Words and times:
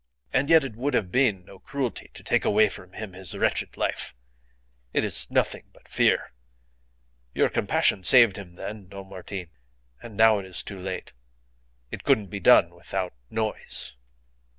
And 0.33 0.49
yet 0.49 0.63
it 0.63 0.75
would 0.75 0.95
have 0.95 1.11
been 1.11 1.45
no 1.45 1.59
cruelty 1.59 2.09
to 2.15 2.23
take 2.23 2.43
away 2.43 2.69
from 2.69 2.93
him 2.93 3.13
his 3.13 3.37
wretched 3.37 3.77
life. 3.77 4.15
It 4.93 5.05
is 5.05 5.29
nothing 5.29 5.65
but 5.73 5.87
fear. 5.87 6.31
Your 7.35 7.49
compassion 7.49 8.03
saved 8.03 8.35
him 8.35 8.55
then, 8.55 8.87
Don 8.87 9.09
Martin, 9.09 9.51
and 10.01 10.17
now 10.17 10.39
it 10.39 10.47
is 10.47 10.63
too 10.63 10.79
late. 10.79 11.11
It 11.91 12.03
couldn't 12.03 12.31
be 12.31 12.39
done 12.39 12.71
without 12.73 13.13
noise." 13.29 13.93